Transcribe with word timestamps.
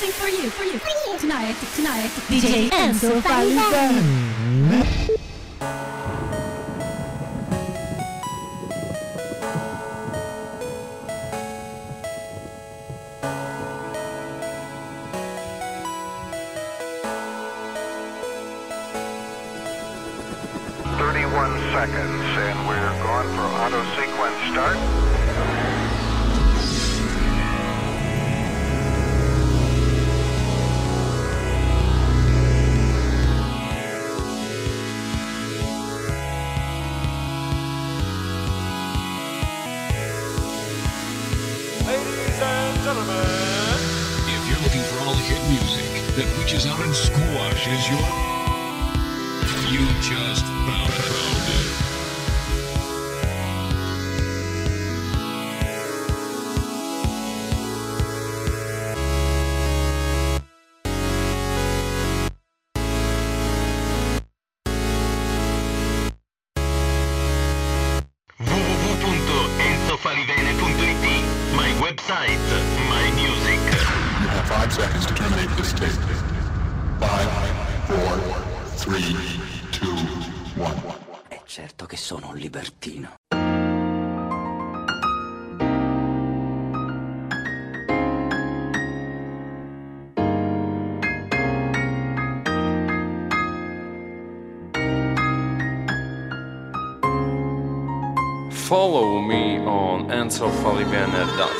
dancing 0.00 0.12
for 0.12 0.28
you, 0.28 0.50
for 0.50 0.64
you. 0.64 0.80
Tonight, 1.18 1.56
tonight, 1.74 2.10
DJ 2.28 2.70
Enzo 2.70 3.20
Falivene. 3.20 5.09
once 100.30 100.38
hopefully 100.38 100.84
being 100.84 100.94
edited 100.94 101.40
out. 101.40 101.59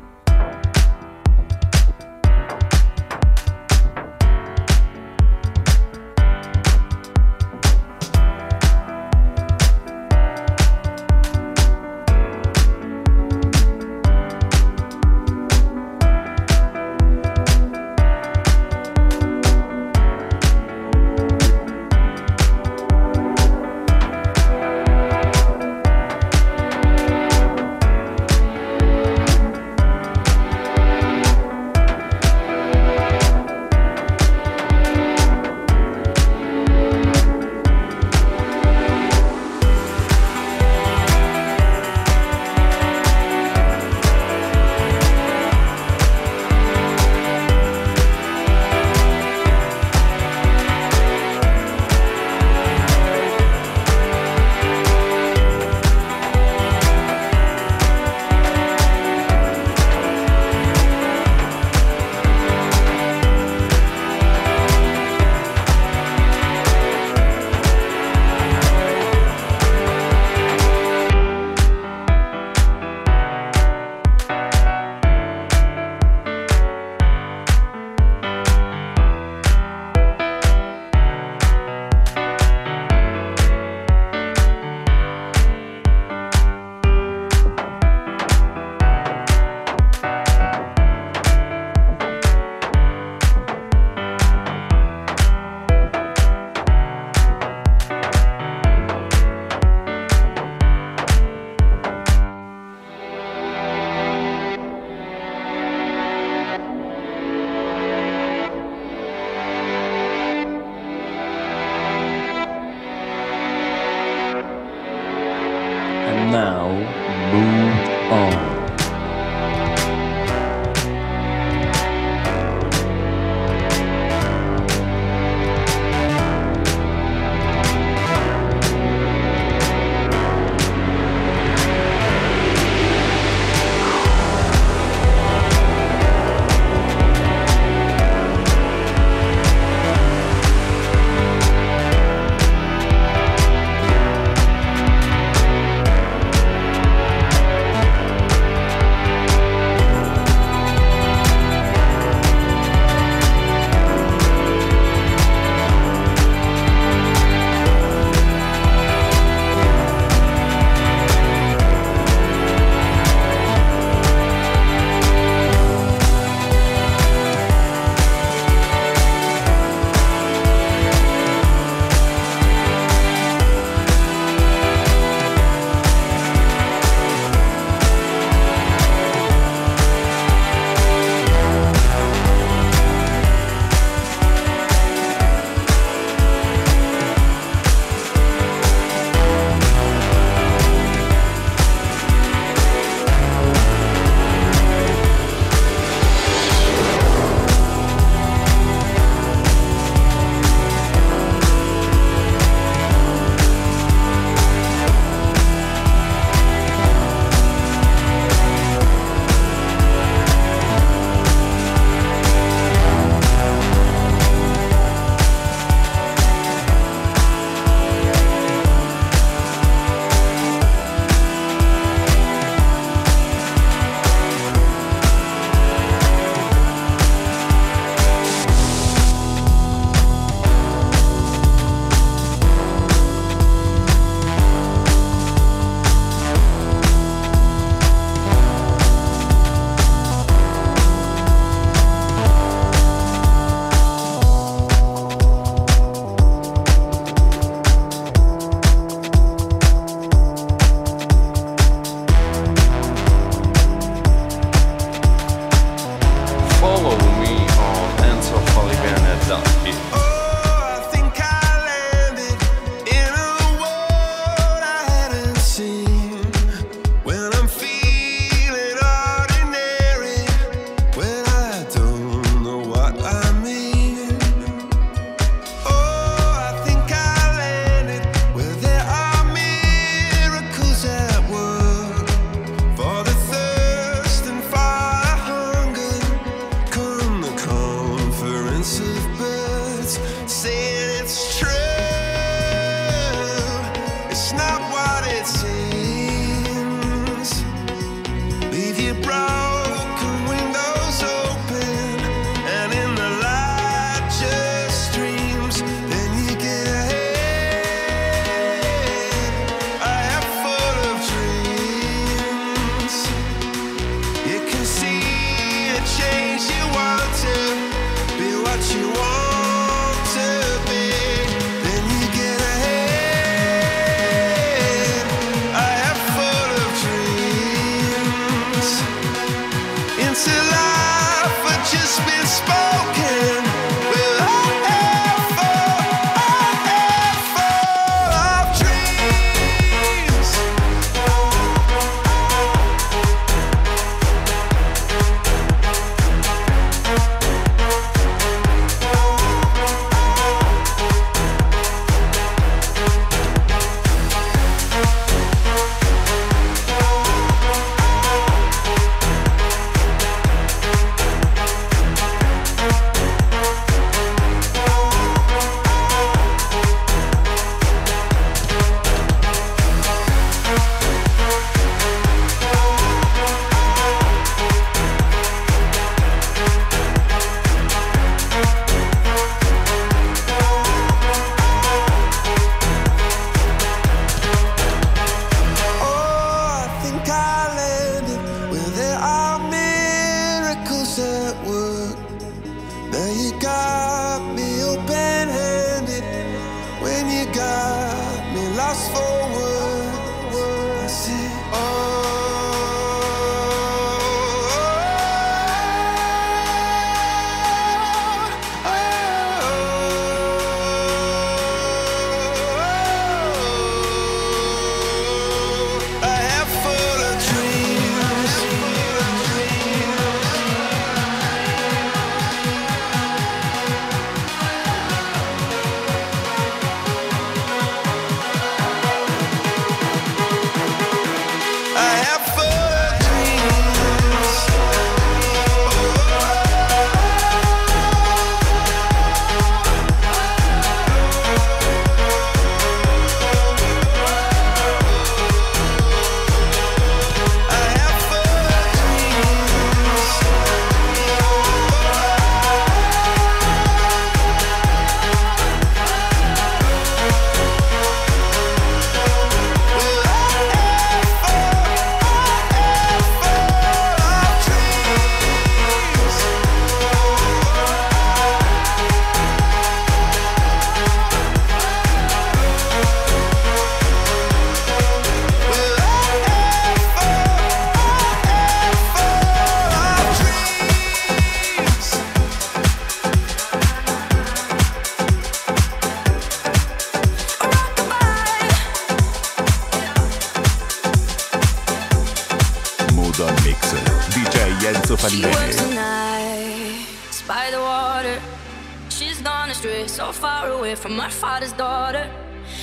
from 500.75 500.97
her 500.99 501.09
father's 501.09 501.53
daughter. 501.53 502.09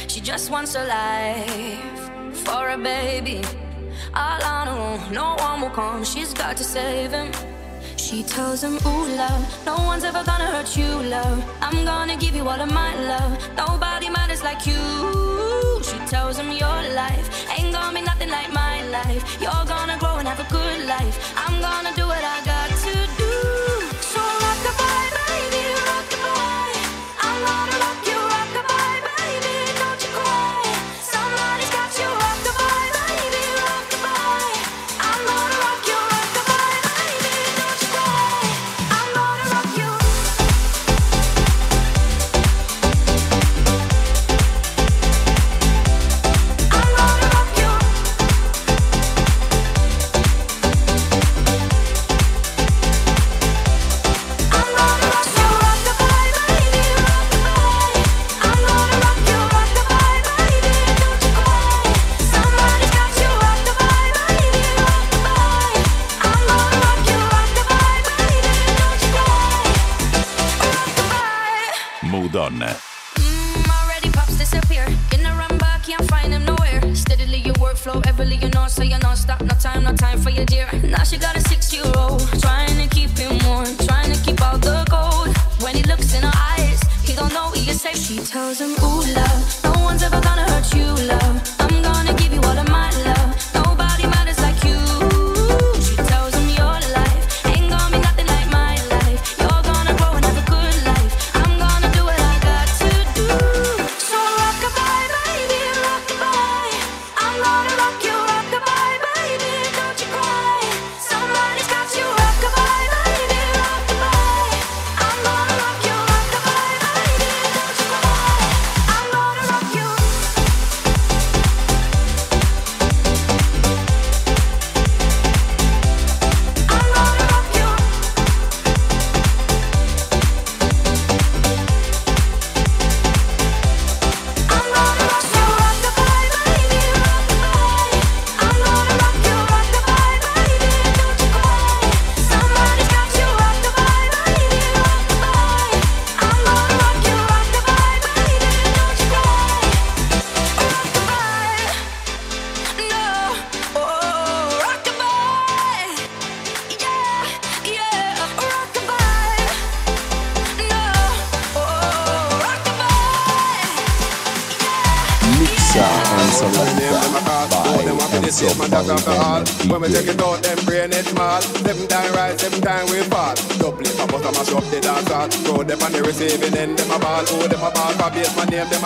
She 0.07 0.21
just 0.21 0.51
wants 0.51 0.75
a 0.75 0.85
life 0.85 2.11
for 2.45 2.71
a 2.71 2.79
baby. 2.79 3.43
All 4.15 4.43
I 4.43 4.65
know, 4.65 5.11
no 5.11 5.35
one 5.37 5.61
will 5.61 5.71
come. 5.71 6.05
She's 6.05 6.33
got 6.33 6.57
to 6.57 6.65
save 6.65 7.11
him. 7.13 7.31
She 7.97 8.23
tells 8.23 8.63
him, 8.63 8.75
Ooh, 8.87 9.07
love, 9.17 9.67
no 9.67 9.77
one's 9.77 10.05
ever 10.05 10.23
gonna 10.25 10.47
hurt 10.47 10.77
you, 10.77 10.91
love. 11.17 11.45
I'm 11.61 11.85
gonna 11.85 12.17
give 12.17 12.35
you 12.35 12.49
all 12.49 12.61
of 12.61 12.73
my 12.73 12.95
love. 13.13 13.33
Nobody 13.57 14.09
matters 14.09 14.43
like 14.43 14.67
you. 14.67 15.83
She 15.83 15.99
tells 16.07 16.39
him, 16.39 16.51
Your 16.51 16.81
life 16.95 17.27
ain't 17.59 17.73
gonna 17.73 17.95
be 17.95 18.03
nothing 18.03 18.31
like 18.31 18.51
my 18.53 18.83
life. 18.89 19.23
You're 19.41 19.67
gonna 19.67 19.99
grow 19.99 20.17
and 20.17 20.29
have 20.29 20.41
a 20.41 20.49
good 20.51 20.87
life. 20.87 21.17
I'm 21.37 21.61
gonna 21.61 21.93
do 21.95 22.07
what 22.07 22.25
I 22.25 22.43
do. 22.45 22.48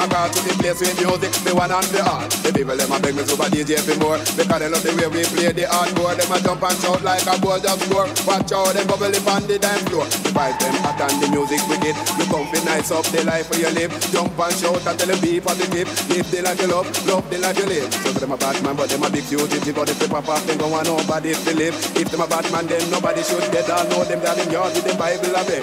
My 0.03 0.09
them 0.09 0.19
call 0.19 0.29
to 0.35 0.41
the 0.43 0.55
place 0.59 0.81
with 0.81 0.99
music. 0.99 1.33
Me 1.47 1.53
one 1.55 1.71
and 1.71 1.89
the 1.95 2.01
all. 2.03 2.27
The 2.43 2.51
people, 2.51 2.75
them 2.75 2.91
a 2.91 2.99
beg 2.99 3.15
me 3.15 3.23
super 3.23 3.47
DJ 3.47 3.79
for 3.79 3.95
more. 4.03 4.19
Because 4.35 4.59
they 4.59 4.69
love 4.69 4.83
the 4.83 4.91
way 4.99 5.09
we 5.11 5.23
play 5.31 5.53
the 5.55 5.67
hardcore. 5.71 6.15
Them 6.19 6.33
a 6.33 6.37
jump 6.43 6.63
and 6.63 6.79
shout 6.83 7.03
like 7.03 7.27
a 7.27 7.35
ball 7.39 7.61
just 7.63 7.87
score. 7.87 8.09
Watch 8.27 8.51
out, 8.51 8.75
them 8.75 8.87
bubble 8.91 9.15
up 9.15 9.29
on 9.31 9.43
the 9.47 9.57
dance 9.59 9.87
floor. 9.87 10.07
The 10.27 10.31
vibe 10.35 10.59
them 10.59 10.75
hot 10.83 11.01
and 11.07 11.17
the 11.23 11.29
music 11.31 11.63
wicked. 11.71 11.95
You 12.19 12.27
come 12.27 12.47
fi 12.51 12.59
nice 12.67 12.91
up 12.91 13.07
the 13.15 13.23
life 13.23 13.47
where 13.51 13.63
you 13.63 13.73
live. 13.75 13.93
Jump 14.11 14.35
and 14.35 14.55
shout 14.59 14.83
and 14.83 14.97
tell 14.99 15.09
them 15.09 15.21
be 15.23 15.39
positive. 15.39 15.89
Live 16.11 16.29
the 16.31 16.39
life 16.43 16.59
you 16.59 16.69
love, 16.71 16.89
love 17.07 17.25
the 17.31 17.39
life 17.39 17.59
you 17.59 17.67
live. 17.67 17.89
So 18.03 18.11
them 18.19 18.33
a 18.35 18.39
bad 18.39 18.59
man, 18.67 18.75
but 18.75 18.91
them 18.91 19.07
a 19.07 19.11
big. 19.11 19.23
But 19.23 19.89
if 19.89 19.99
they 19.99 20.09
pop 20.11 20.29
off, 20.29 20.43
them 20.47 20.59
don't 20.59 20.71
want 20.71 20.87
nobody 20.91 21.33
to 21.33 21.53
live. 21.55 21.75
If 21.95 22.11
them 22.11 22.21
a 22.21 22.27
bad 22.27 22.45
man, 22.51 22.67
then 22.67 22.83
nobody 22.91 23.23
should 23.23 23.47
get 23.55 23.71
all 23.71 23.87
know 23.87 24.03
them 24.05 24.21
that 24.27 24.39
in 24.43 24.51
yard 24.51 24.75
with 24.75 24.85
the 24.85 24.95
Bible 24.99 25.31
a 25.31 25.43
beg. 25.47 25.63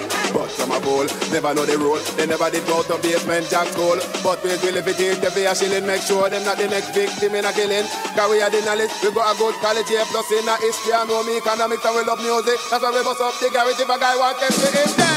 A 0.70 0.78
bowl, 0.78 1.06
never 1.34 1.52
know 1.54 1.66
the 1.66 1.76
rule. 1.76 1.98
They 2.14 2.26
never 2.26 2.48
did 2.50 2.66
go 2.66 2.82
to 2.82 2.96
basement 3.02 3.50
jack 3.50 3.66
school. 3.74 3.98
But 4.22 4.38
we 4.44 4.54
will 4.62 4.78
if 4.78 4.86
it 4.86 5.00
is 5.00 5.18
the 5.18 5.30
fair 5.30 5.54
shilling, 5.54 5.86
make 5.86 6.02
sure 6.02 6.30
them 6.30 6.44
not 6.44 6.58
the 6.58 6.68
next 6.68 6.94
victim 6.94 7.34
in 7.34 7.44
a 7.44 7.52
killing. 7.52 7.86
Cause 8.14 8.30
we 8.30 8.40
are 8.40 8.50
the 8.50 8.62
knowledge, 8.62 8.94
we 9.02 9.10
got 9.10 9.34
a 9.34 9.38
good 9.38 9.54
college 9.58 9.88
here, 9.88 10.06
plus 10.06 10.30
in 10.30 10.46
a 10.46 10.54
history, 10.62 10.94
and 10.94 11.08
know 11.10 11.22
me 11.26 11.38
economics 11.38 11.84
and 11.84 11.94
we 11.96 12.02
love 12.06 12.22
music. 12.22 12.58
That's 12.70 12.82
why 12.82 12.94
we 12.94 13.02
bust 13.02 13.20
up 13.20 13.34
the 13.42 13.50
garage 13.50 13.80
if 13.82 13.90
a 13.90 13.98
guy 13.98 14.14
want 14.14 14.38
them 14.38 14.54
to 14.54 14.68
him 14.70 14.90
dead. 14.96 15.09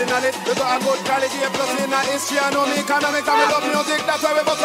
The 0.00 0.06
knowledge, 0.06 0.32
we 0.48 0.54
got 0.56 0.80
a 0.80 1.28
good 1.28 1.28
here, 1.28 1.50
plus 1.52 1.76
in 1.76 1.92
a 1.92 2.00
history, 2.08 2.38
and 2.40 2.54
know 2.56 2.64
me 2.64 2.80
economics, 2.80 3.28
and 3.28 3.52
love 3.52 3.68
music. 3.68 4.00
That's 4.08 4.24
why 4.24 4.32
we 4.32 4.40
bust 4.48 4.64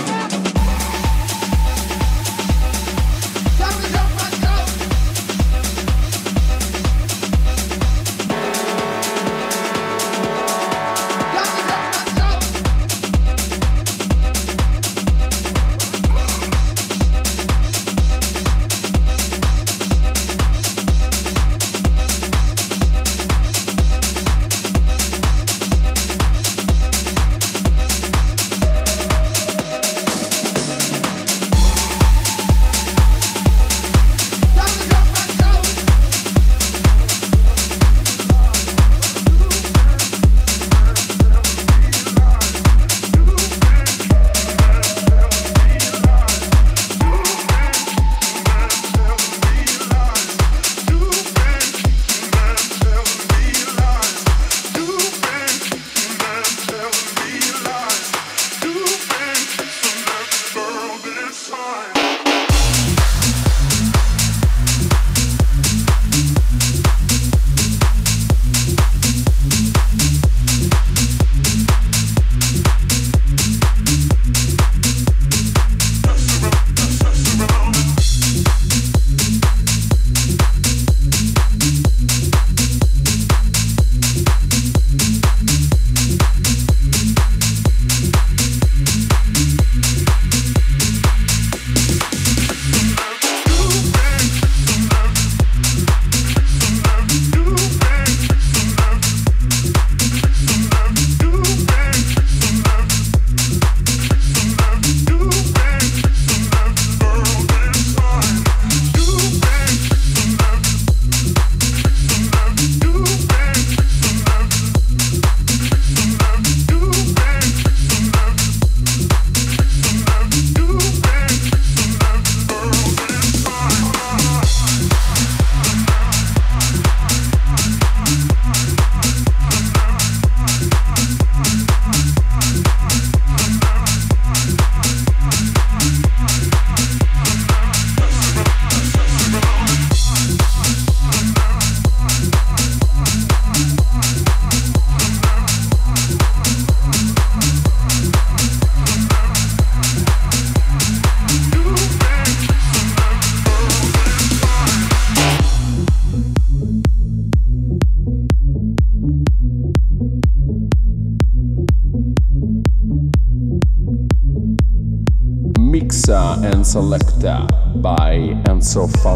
By 168.71 168.81
Enzo 168.81 169.10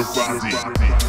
your 0.00 0.14
body. 0.14 0.99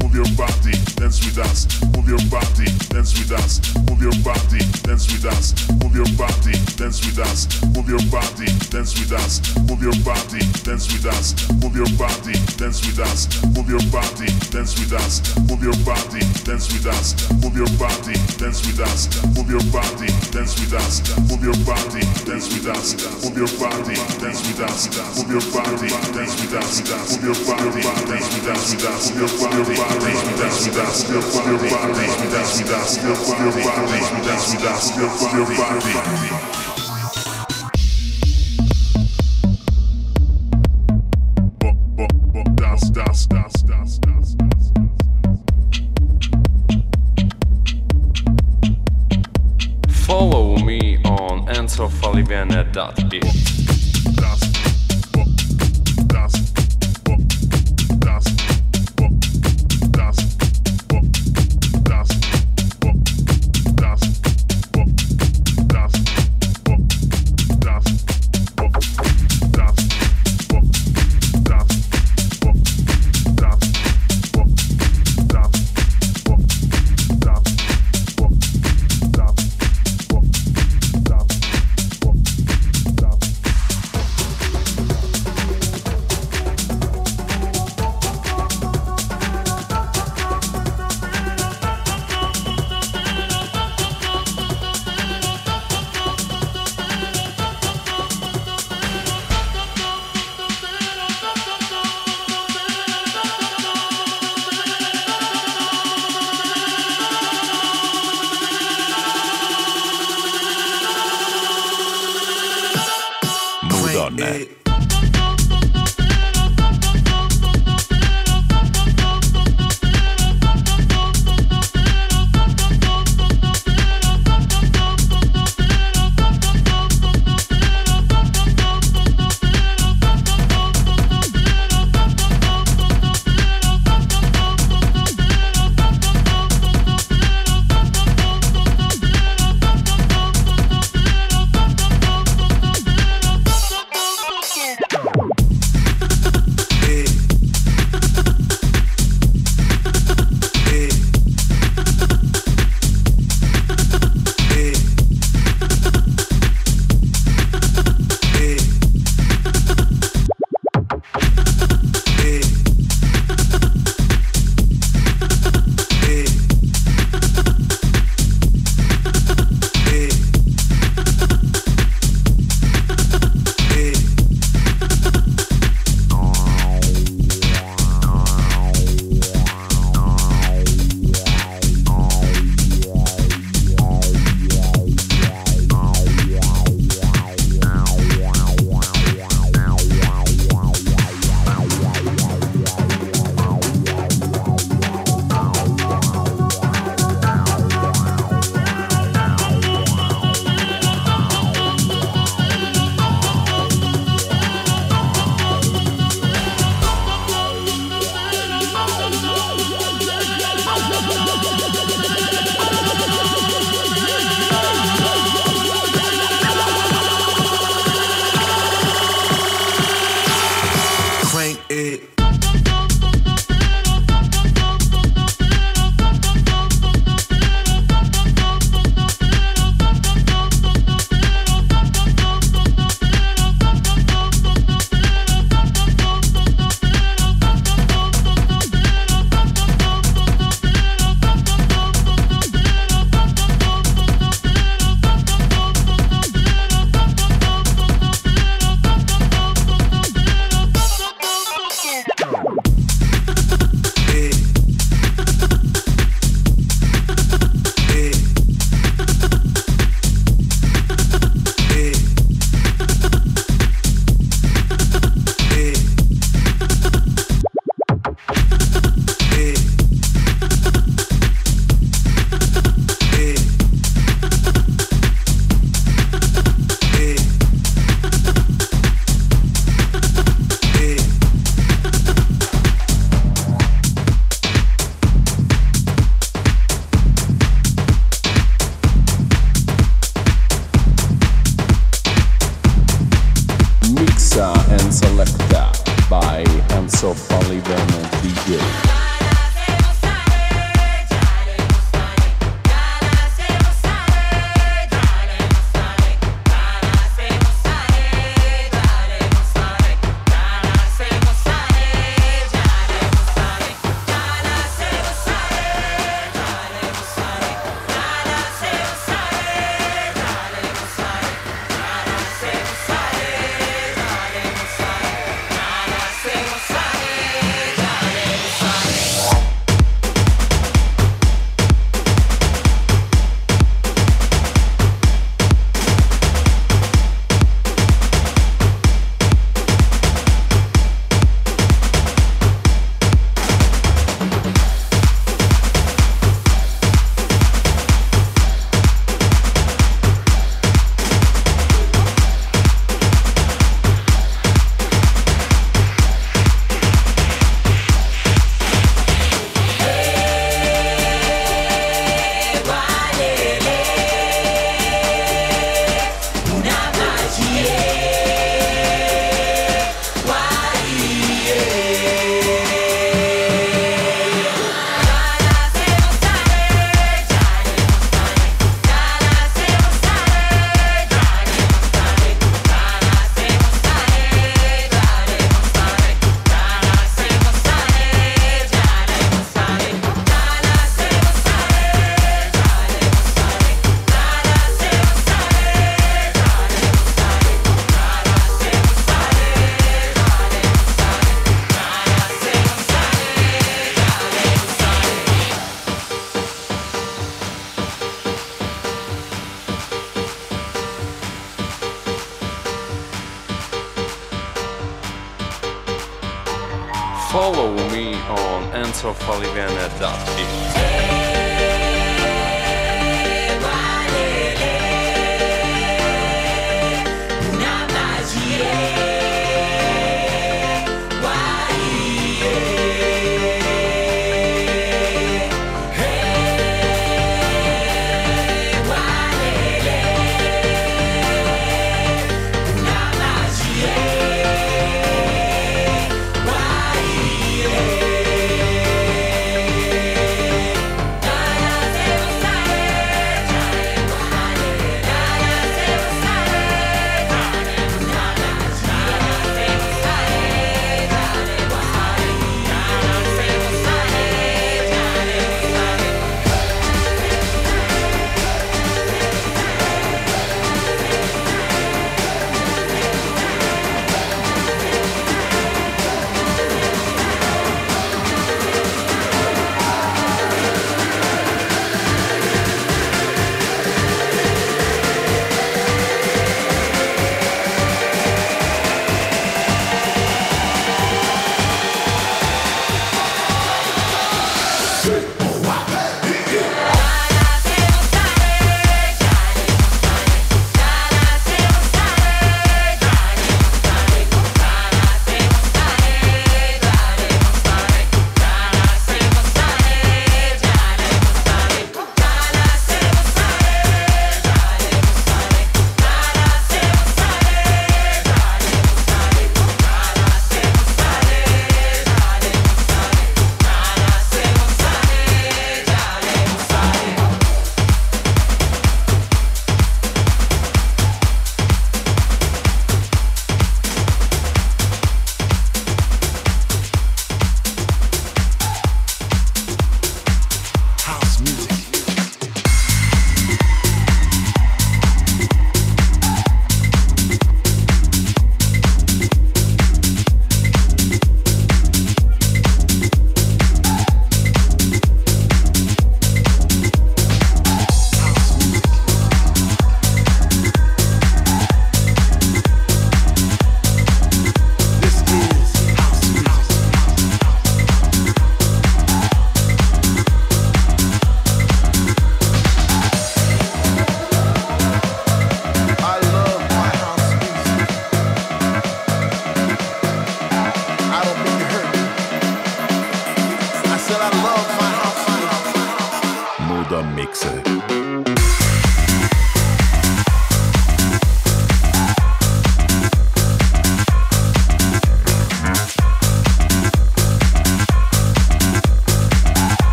Move 0.00 0.14
your 0.14 0.28
body, 0.36 0.74
dance 0.96 1.20
with 1.24 1.38
us, 1.38 1.66
move 1.94 2.08
your 2.08 2.22
body, 2.30 2.68
dance 2.90 3.12
with 3.18 3.32
us, 3.32 3.60
move 3.88 4.02
your 4.02 4.16
body, 4.24 4.60
dance 4.82 5.06
with 5.10 5.24
us, 5.24 5.54
move 5.80 5.94
your 5.94 6.08
body, 6.16 6.54
dance 6.76 6.98
with 7.04 7.18
us, 7.18 7.46
move 7.74 7.88
your 7.88 8.02
body, 8.10 8.48
dance 8.72 8.92
with 8.98 9.12
us, 9.12 9.40
move 9.68 9.82
your 9.82 9.94
body, 10.04 10.42
dance 10.64 10.88
with 10.90 11.06
us, 11.06 11.34
move 11.60 11.76
your 11.76 11.88
body, 11.96 12.34
dance 12.56 12.80
with 12.84 12.98
us, 12.98 13.26
move 13.54 13.68
your 13.70 13.82
body, 13.92 14.28
dance 14.50 14.78
with 14.78 14.92
us, 14.92 15.18
move 15.48 15.62
your 15.62 15.76
body, 15.84 16.24
dance 16.44 16.72
with 16.72 16.86
us, 16.86 17.14
move 17.40 17.54
your 17.54 17.68
body, 17.78 18.16
dance 18.38 18.64
with 18.66 18.80
us, 18.80 19.06
move 19.36 19.48
your 19.48 19.60
body, 19.70 20.08
dance 20.32 20.54
with 20.58 20.74
us, 20.74 21.02
move 21.28 21.42
your 21.42 21.58
body, 21.64 22.02
dance 22.26 22.48
with 22.50 22.66
us, 22.66 22.96
move 23.24 23.36
your 23.36 23.50
body, 23.60 23.94
dance 24.18 24.40
with 24.48 24.60
us, 24.60 24.86
move 25.18 25.30
your 25.30 25.36
body, 25.36 25.36
dance 25.36 25.36
with 25.36 25.36
us, 25.36 25.36
move 25.36 25.36
your 25.36 25.44
body, 25.52 25.88
dance 26.14 26.34
with 26.40 26.54
us, 26.54 27.16
move 27.16 27.24
your 27.24 27.38
body 27.46 27.58
dance 28.08 28.74
with 28.74 28.86
us, 28.86 29.67
body, 29.76 30.12
your 31.10 31.22
body, 33.20 33.48
your 35.36 35.46
body, 35.46 36.47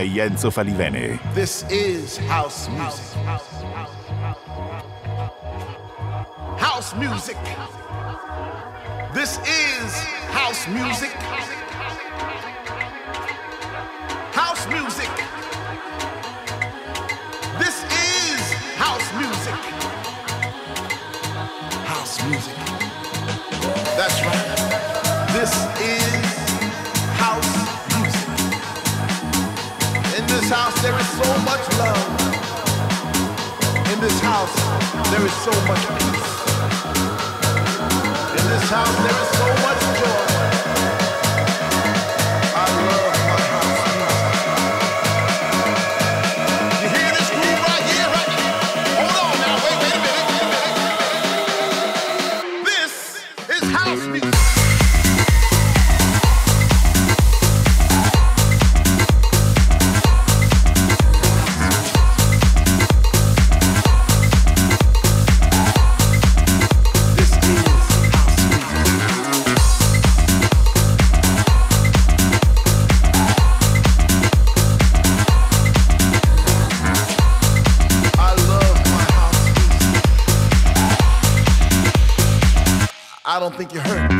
DJ 0.00 0.30
Enzo 0.30 0.50
Falivene. 0.50 1.20
This 1.34 1.62
is 1.70 2.16
house 2.16 2.70
music. 2.70 3.16
House 6.58 6.94
music. 6.94 7.36
This 9.12 9.38
is 9.46 9.94
house 10.32 10.66
music. 10.68 11.10
There 30.82 30.98
is 30.98 31.08
so 31.10 31.38
much 31.44 31.64
love. 31.78 32.06
In 33.92 34.00
this 34.00 34.18
house, 34.20 34.54
there 35.10 35.24
is 35.26 35.32
so 35.44 35.52
much 35.68 35.84
peace. 35.98 36.30
In 38.38 38.44
this 38.48 38.70
house, 38.70 38.96
there 39.04 39.18
is 39.22 39.30
so 39.36 39.46
much 39.62 39.80
joy. 40.00 40.29
You 83.72 83.78
heard 83.78 84.19